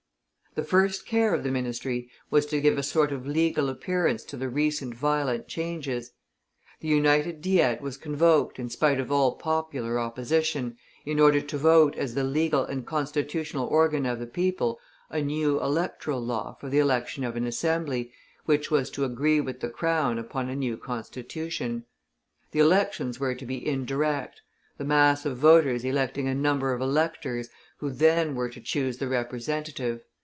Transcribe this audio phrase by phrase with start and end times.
[0.53, 4.35] The first care of the ministry was to give a sort of legal appearance to
[4.35, 6.11] the recent violent changes.
[6.81, 10.75] The United Diet was convoked in spite of all popular opposition,
[11.05, 14.77] in order to vote as the legal and constitutional organ of the people
[15.09, 18.11] a new electoral law for the election of an Assembly,
[18.43, 21.85] which was to agree with the crown upon a new constitution.
[22.51, 24.41] The elections were to be indirect,
[24.77, 27.47] the mass of voters electing a number of electors,
[27.77, 30.03] who then were to choose the representative.